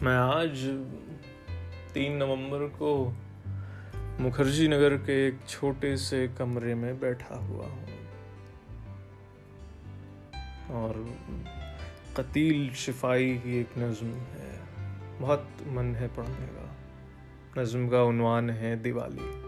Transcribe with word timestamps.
میں 0.00 0.16
آج 0.16 0.66
تین 1.92 2.18
نومبر 2.18 2.66
کو 2.78 3.12
مکھرجی 4.18 4.68
نگر 4.68 4.96
کے 4.96 5.12
ایک 5.12 5.34
چھوٹے 5.46 5.96
سے 5.96 6.26
کمرے 6.36 6.74
میں 6.74 6.92
بیٹھا 6.92 7.34
ہوا 7.34 7.66
ہوں۔ 7.66 7.86
اور 10.66 11.02
قتیل 12.12 12.68
شفائی 12.74 13.38
کی 13.42 13.50
ایک 13.50 13.78
نظم 13.78 14.12
ہے۔ 14.14 14.58
بہت 15.20 15.40
من 15.66 15.94
ہے 15.96 16.06
پڑھنے 16.14 16.46
کا۔ 16.54 16.66
نظم 17.60 17.88
کا 17.88 18.02
عنوان 18.08 18.50
ہے 18.50 18.76
دیوالی۔ 18.76 19.42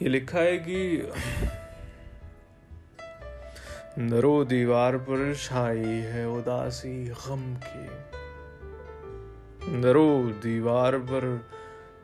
یہ 0.00 0.08
لکھا 0.08 0.42
ہے 0.42 0.58
کہ 0.58 1.02
درو 3.96 4.44
دیوار 4.44 4.94
پر 4.94 5.32
چھائی 5.34 6.00
ہے 6.02 6.24
اداسی 6.24 7.06
غم 7.24 7.54
کی۔ 7.60 8.14
درو 9.66 10.30
دیوار 10.42 10.92
پر 11.10 11.24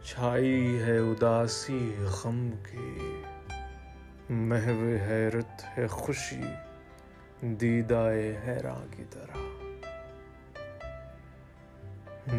چھائی 0.05 0.82
ہے 0.82 0.98
اداسی 0.98 1.95
غم 1.98 2.51
کی۔ 2.51 3.23
محو 4.30 4.87
حیرت 5.09 5.78
ہے 5.78 5.87
خوشی، 5.87 6.42
دیدائے 7.42 8.41
حیراں 8.46 8.87
کی 8.96 9.04
طرح۔ 9.10 9.37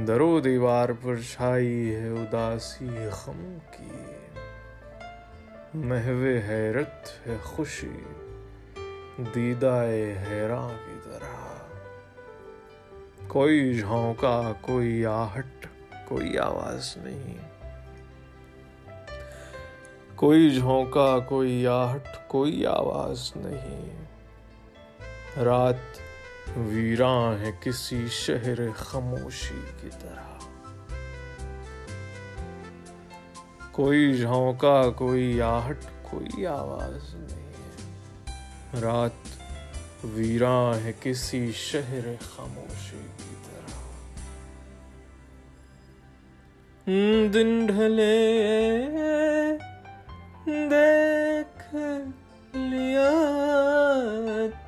درو 0.07 0.39
دیوار 0.39 0.89
پر 1.01 1.15
چھائی 1.15 1.95
ہے 1.95 2.09
اداسی 2.09 2.89
غم 3.25 3.57
کی۔ 3.71 3.91
محو 5.73 6.25
حیرت 6.49 7.27
ہے 7.27 7.37
خوشی، 7.43 8.03
دیدائے 9.35 10.15
حیراں 10.29 10.69
کی 10.69 10.99
طرح۔ 11.03 11.50
کوئی 13.31 13.73
جھونکا، 13.73 14.53
کوئی 14.61 15.05
آہٹ، 15.05 15.67
کوئی 16.07 16.37
آواز 16.37 16.97
نہیں۔ 16.97 17.37
کوئی 20.15 20.49
جھونکا، 20.49 21.19
کوئی 21.19 21.67
آہٹ، 21.67 22.07
کوئی 22.27 22.65
آواز 22.65 23.31
نہیں۔ 23.35 24.05
رات 25.43 25.75
ویراں 26.57 27.37
ہے 27.37 27.51
کسی 27.61 28.07
شہر 28.09 28.71
خاموشی 28.75 29.61
کی 29.81 29.89
طرح۔ 29.99 30.37
کوئی 33.71 34.17
جھونکا، 34.17 34.89
کوئی 34.89 35.41
آہٹ، 35.41 35.77
کوئی 36.01 36.47
آواز 36.47 37.15
نہیں۔ 37.15 37.51
رات 38.81 39.40
ویراں 40.03 40.73
ہے 40.83 40.91
کسی 41.01 41.51
شہر 41.51 42.13
خاموشی 42.21 43.07
کی 43.17 43.35
طرح۔ 43.45 43.71
دن 47.33 47.65
ڈھلے، 47.65 48.37
دیکھ 50.45 51.75
لیا 52.57 53.11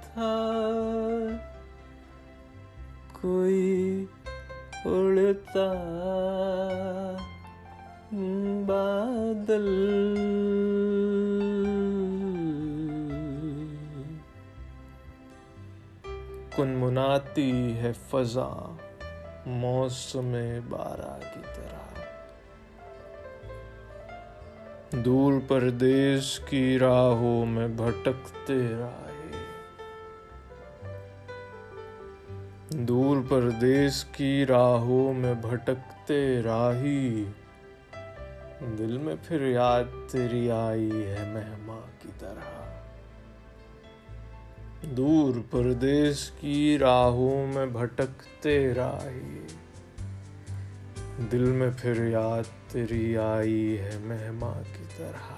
تھا۔ 0.03 0.39
کوئی 3.21 4.05
اڑتا 4.85 5.73
بادل۔ 8.65 9.69
کنمناتی 16.55 17.77
ہے 17.77 17.91
فضا 18.09 18.75
موسم 19.45 20.35
بارہ 20.69 21.19
کی 21.33 21.39
طرح۔ 21.43 21.83
دور 24.91 25.33
پردیش 25.47 26.39
کی 26.49 26.79
راہوں 26.79 27.45
میں 27.45 27.67
بھٹکتے 27.67 28.57
رہے 28.57 29.13
دور 32.69 33.17
پردیش 33.29 34.05
کی 34.05 34.45
راہوں 34.45 35.13
میں 35.13 35.33
بھٹکتے 35.33 36.41
راہی۔ 36.41 37.23
دل 38.77 38.97
میں 38.97 39.15
پھر 39.27 39.47
یاد 39.47 39.83
تیری 40.11 40.51
آئی 40.51 40.91
ہے 40.91 41.31
مہماں 41.33 41.81
کی 42.01 42.09
طرح۔ 42.19 42.82
دور 44.83 45.35
پردیش 45.51 46.31
کی 46.39 46.77
راہوں 46.77 47.47
میں 47.47 47.65
بھٹکتے 47.65 48.73
راہی۔ 48.73 49.47
دل 51.31 51.43
میں 51.43 51.69
پھر 51.77 52.07
یاد 52.07 52.71
تیری 52.71 53.17
آئی 53.17 53.77
ہے 53.79 53.91
مہماں 54.01 54.61
کی 54.77 54.83
طرح۔ 54.97 55.33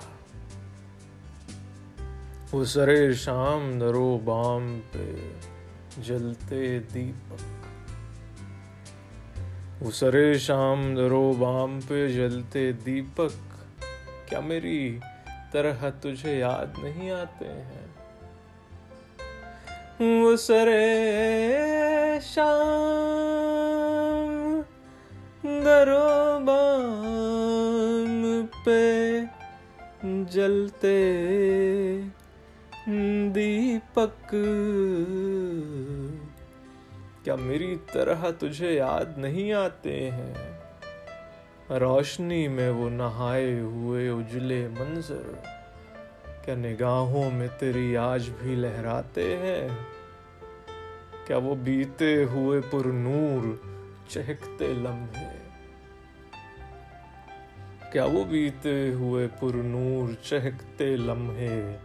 وہ 2.52 2.66
سرے 2.66 3.14
شام 3.14 3.80
درو 3.80 4.20
بام 4.24 4.80
پہ 4.92 5.16
جلتے 5.98 6.80
دیپک۔ 6.94 7.66
وہ 9.84 9.92
سرے 9.92 10.38
شام 10.38 10.96
درو 10.96 11.34
بام 11.40 11.80
پہ 11.88 12.08
جلتے 12.08 12.72
دیپک۔ 12.72 13.58
کیا 14.30 14.40
میری 14.40 15.00
طرح 15.52 15.90
تجھے 16.02 16.40
یاد 16.40 16.84
نہیں 16.84 17.12
آتے 17.12 17.46
ہیں؟ 17.46 18.05
وہ 20.00 20.36
سرے 20.36 22.20
شام 22.22 24.62
درو 25.44 26.40
بام 26.46 28.46
پہ 28.66 29.22
جلتے 30.28 31.00
دیپک۔ 33.36 34.36
کیا 37.24 37.36
میری 37.36 37.76
طرح 37.92 38.26
تجھے 38.40 38.74
یاد 38.74 39.18
نہیں 39.18 39.54
آتے 39.54 40.12
ہیں؟ 40.12 40.34
روشنی 41.70 42.48
میں 42.48 42.70
وہ 42.70 42.90
نہائے 42.90 43.60
ہوئے 43.60 44.10
اجلے 44.10 44.68
منظر۔ 44.80 45.55
کیا 46.46 46.56
نگاہوں 46.56 47.32
میں 47.32 47.48
تیری 47.60 47.98
آج 47.98 48.30
بھی 48.40 48.56
لہراتے 48.56 49.38
ہیں۔ 49.38 49.68
کیا 51.26 51.38
وہ 51.38 51.56
بیتے 51.56 52.24
ہوئے 52.24 52.62
پر 52.72 52.86
نور 52.86 53.56
چہکتے 54.10 54.68
لمحے؟ 54.68 55.38
کیا 57.92 58.06
وہ 58.06 58.24
بیتے 58.24 58.90
ہوئے 58.90 59.28
پر 59.40 59.54
نور 59.54 60.24
چہکتے 60.24 60.96
لمحے؟ 60.96 61.78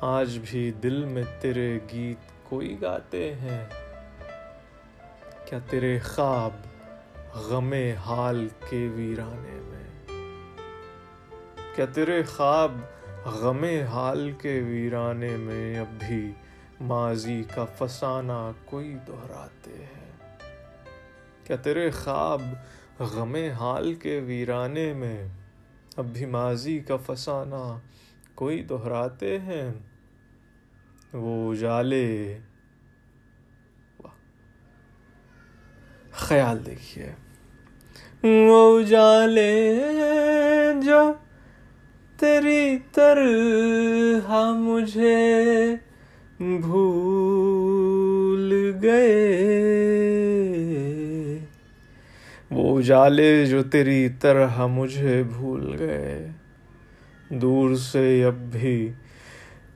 آج 0.00 0.38
بھی 0.44 0.72
دل 0.72 1.04
میں 1.04 1.22
تیرے 1.40 1.78
گیت 1.92 2.50
کوئی 2.50 2.82
گاتے 2.82 3.34
ہیں۔ 3.34 3.66
کیا 5.46 5.58
تیرے 5.70 5.98
خواب 5.98 6.52
غم 7.34 7.74
حال 8.06 8.48
کے 8.70 8.88
ویرانے 8.94 9.60
میں؟ 9.64 10.08
کیا 11.76 11.84
تیرے 11.84 12.22
خواب 12.22 12.72
غم 13.26 13.64
حال 13.64 14.32
کے 14.32 14.60
ویرانے 14.60 15.36
میں 15.36 15.78
اب 15.78 15.86
بھی 16.06 16.32
ماضی 16.80 17.42
کا 17.54 17.64
فسانہ 17.64 18.50
کوئی 18.64 18.96
دہراتے 19.06 19.70
ہیں۔ 19.70 20.12
کیا 21.44 21.56
تیرے 21.56 21.90
خواب 21.90 22.42
غم 23.00 23.34
حال 23.34 23.94
کے 23.94 24.20
ویرانے 24.20 24.92
میں 24.92 25.28
اب 25.96 26.04
بھی 26.04 26.26
ماضی 26.26 26.78
کا 26.78 26.96
فسانہ 26.96 27.78
کوئی 28.34 28.62
دہراتے 28.62 29.38
ہیں؟ 29.38 29.72
وہ 31.12 31.52
اجالے 31.52 32.38
خیال 36.10 36.66
دیکھیے۔ 36.66 37.12
وہ 38.46 38.80
اجالے 38.80 39.82
جو 40.82 41.12
تیری 42.18 42.78
طرح 42.92 44.52
مجھے 44.52 45.76
بھول 46.40 48.72
گئے۔ 48.82 51.38
وہ 52.50 52.78
اجالے 52.78 53.46
جو 53.46 53.62
تیری 53.62 54.08
طرح 54.20 54.66
مجھے 54.66 55.22
بھول 55.22 55.76
گئے۔ 55.78 56.28
دور 57.30 57.74
سے 57.74 58.24
اب 58.24 58.34
بھی 58.34 58.92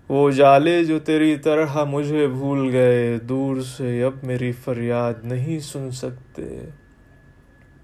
وہ 0.09 0.29
اجالے 0.29 0.85
جو 0.85 0.99
تیری 0.99 1.37
طرح 1.37 1.85
مجھے 1.85 2.27
بھول 2.27 2.69
گئے۔ 2.73 3.19
دور 3.19 3.61
سے 3.61 4.03
اب 4.03 4.13
میری 4.23 4.53
فریاد 4.53 5.15
نہیں 5.23 5.59
سن 5.59 5.91
سکتے۔ 5.91 6.61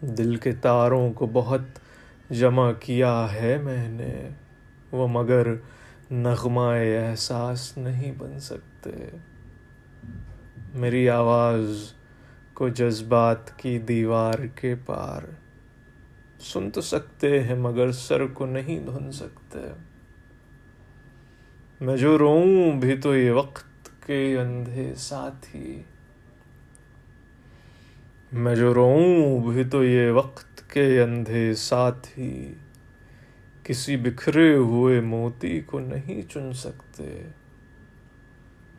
دل 0.00 0.36
کے 0.36 0.52
تاروں 0.52 1.12
کو 1.12 1.30
بہت 1.32 1.60
جمع 2.30 2.72
کیا 2.80 3.26
ہے 3.32 3.58
میں 3.62 3.88
نے۔ 3.88 4.28
وہ 4.94 5.08
مگر 5.08 5.46
نغمہ 6.10 6.60
احساس 6.60 7.78
نہیں 7.78 8.12
بن 8.18 8.40
سکتے۔ 8.40 8.90
میری 10.74 11.08
آواز 11.08 11.92
کو 12.54 12.68
جذبات 12.68 13.58
کی 13.58 13.78
دیوار 13.78 14.34
کے 14.54 14.74
پار 14.86 15.22
سن 16.40 16.70
تو 16.70 16.80
سکتے 16.80 17.42
ہیں 17.42 17.54
مگر 17.54 17.92
سر 17.92 18.26
کو 18.26 18.46
نہیں 18.46 18.80
دھن 18.80 19.12
سکتے۔ 19.12 19.58
میں 21.80 21.96
جو 21.96 22.18
روؤں 22.18 22.80
بھی 22.80 22.96
تو 22.96 23.16
یہ 23.16 23.30
وقت 23.30 24.06
کے 24.06 24.38
اندھے 24.38 24.94
ساتھی۔ 24.96 25.82
میں 28.32 28.56
جو 28.56 28.74
روؤں 28.74 29.40
بھی 29.52 29.64
تو 29.64 29.84
یہ 29.84 30.10
وقت 30.10 30.70
کے 30.70 31.02
اندھے 31.02 31.54
ساتھی۔ 31.54 32.54
کسی 33.64 33.96
بکھرے 33.96 34.54
ہوئے 34.54 35.00
موتی 35.00 35.60
کو 35.60 35.78
نہیں 35.78 36.30
چن 36.30 36.52
سکتے۔ 36.52 37.22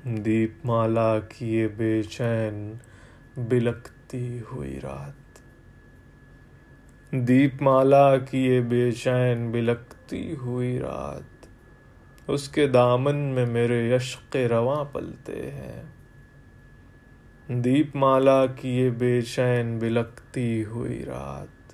دیپ 0.05 0.65
مالا 0.65 1.19
کیے 1.19 1.67
بے 1.67 2.03
چین 2.03 2.73
بلکتی 3.37 4.39
ہوئی 4.51 4.79
رات۔ 4.83 5.39
دیپ 7.11 7.61
مالا 7.61 8.17
کیے 8.17 8.61
بے 8.61 8.91
چین 8.91 9.51
بلکتی 9.51 10.35
ہوئی 10.35 10.79
رات۔ 10.79 11.45
اس 12.27 12.49
کے 12.49 12.67
دامن 12.67 13.15
میں 13.15 13.45
میرے 13.45 13.95
عشق 13.95 14.35
رواں 14.49 14.83
پلتے 14.83 15.51
ہیں۔ 15.51 15.83
دیپ 17.47 17.95
مالا 17.95 18.45
کیے 18.45 18.89
بے 18.89 19.21
چین 19.21 19.79
بلکتی 19.79 20.65
ہوئی 20.65 21.05
رات۔ 21.05 21.64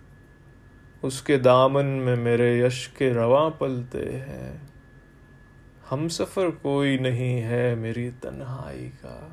اس 1.02 1.22
کے 1.22 1.38
دامن 1.38 1.86
میں 1.86 2.16
میرے 2.16 2.66
عشق 2.66 3.02
رواں 3.02 3.50
پلتے 3.50 4.20
ہیں۔ 4.20 4.58
ہم 5.92 6.08
سفر 6.08 6.50
کوئی 6.62 6.98
نہیں 6.98 7.42
ہے 7.44 7.76
میری 7.76 8.10
تنہائی 8.22 8.90
کا۔ 9.02 9.28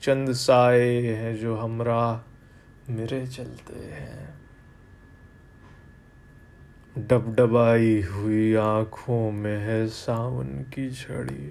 چند 0.00 0.28
سائے 0.28 1.16
ہیں 1.16 1.36
جو 1.36 1.60
ہمراہ 1.64 2.18
میرے 2.88 3.26
چلتے 3.26 3.74
ہیں۔ 3.74 4.26
ڈب 6.96 7.36
ڈبائی 7.36 8.02
ہوئی 8.14 8.56
آنکھوں 8.56 9.32
میں 9.32 9.60
ہے 9.60 9.88
ساون 9.88 10.62
کی 10.70 10.90
جھڑی۔ 10.90 11.50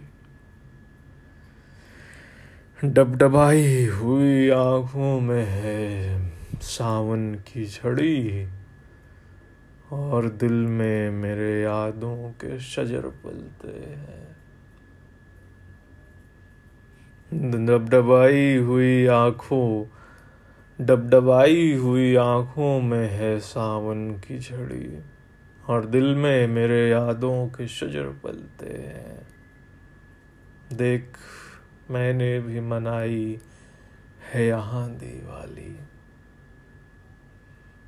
ڈب 2.83 3.15
ڈبائی 3.15 3.89
ہوئی 3.89 4.51
آنکھوں 4.51 5.21
میں 5.21 5.45
ہے 5.45 6.17
ساون 6.61 7.35
کی 7.45 7.65
جھڑی۔ 7.65 8.45
اور 9.91 10.23
دل 10.23 10.53
میں 10.53 11.11
میرے 11.11 11.61
یادوں 11.61 12.31
کے 12.37 12.57
شجر 12.59 13.05
پلتے 13.21 13.95
ہیں۔ 13.95 14.33
ڈب 17.65 17.91
ڈبائی 17.91 18.57
ہوئی 18.57 19.09
آنکھوں 19.09 19.85
ڈب 20.79 21.09
ڈبائی 21.09 21.75
ہوئی 21.75 22.17
آنکھوں 22.17 22.81
میں 22.81 23.09
ہے 23.09 23.39
ساون 23.39 24.15
کی 24.27 24.39
جھڑی۔ 24.39 24.99
اور 25.61 25.81
دل 25.81 26.13
میں 26.13 26.47
میرے 26.47 26.89
یادوں 26.89 27.47
کے 27.47 27.67
شجر 27.67 28.05
پلتے 28.21 28.65
ہیں۔ 28.65 29.23
دیکھ، 30.79 31.19
میں 31.89 32.13
نے 32.13 32.39
بھی 32.39 32.59
منائی 32.59 33.37
ہے 34.35 34.47
یہاں 34.47 34.89
دیوالی۔ 34.89 35.73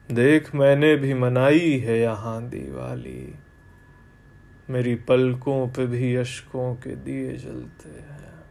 دیکھ 0.09 0.55
میں 0.55 0.75
نے 0.75 0.95
بھی 0.95 1.13
منائی 1.13 1.85
ہے 1.85 1.97
یہاں 2.01 2.41
دیوالی۔ 2.41 3.31
میری 4.69 4.95
پلکوں 4.95 5.67
پہ 5.75 5.85
بھی 5.85 6.17
اشکوں 6.17 6.75
کے 6.75 6.95
دیے 6.95 7.35
جلتے 7.35 7.89
ہیں۔ 7.89 8.43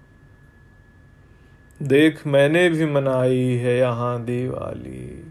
دیکھ 1.78 2.26
میں 2.26 2.48
نے 2.48 2.68
بھی 2.68 2.84
منائی 2.84 3.60
ہے 3.60 3.78
یہاں 3.78 4.18
دیوالی۔ 4.18 5.22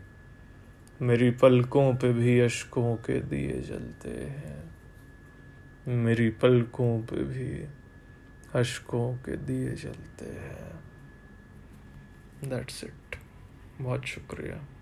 میری 0.99 1.31
پلکوں 1.31 1.93
پہ 1.93 2.11
بھی 2.13 2.41
اشکوں 2.41 2.97
کے 2.97 3.19
دیے 3.19 3.61
جلتے 3.67 4.09
ہیں۔ 4.09 4.63
میری 5.87 6.29
پلکوں 6.29 7.01
پہ 7.09 7.15
بھی 7.15 7.65
اشکوں 8.53 9.15
کے 9.25 9.35
دیے 9.35 9.69
جلتے 9.69 10.25
ہیں۔ 10.25 10.71
دیٹس 12.49 12.83
اٹ 12.83 13.15
بہت 13.81 14.05
شکریہ۔ 14.05 14.80